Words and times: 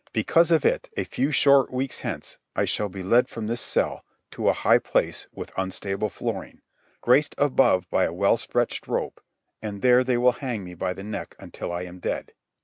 Because 0.13 0.49
of 0.49 0.65
it, 0.65 0.89
a 0.97 1.03
few 1.03 1.31
short 1.31 1.71
weeks 1.71 1.99
hence, 1.99 2.39
I 2.55 2.65
shall 2.65 2.89
be 2.89 3.03
led 3.03 3.29
from 3.29 3.45
this 3.45 3.61
cell 3.61 4.03
to 4.31 4.49
a 4.49 4.53
high 4.53 4.79
place 4.79 5.27
with 5.31 5.51
unstable 5.55 6.09
flooring, 6.09 6.61
graced 7.01 7.35
above 7.37 7.87
by 7.91 8.05
a 8.05 8.11
well 8.13 8.37
stretched 8.37 8.87
rope; 8.87 9.21
and 9.61 9.83
there 9.83 10.03
they 10.03 10.17
will 10.17 10.31
hang 10.31 10.63
me 10.63 10.73
by 10.73 10.93
the 10.95 11.03
neck 11.03 11.35
until 11.37 11.71
I 11.71 11.83
am 11.83 11.99
dead. 11.99 12.33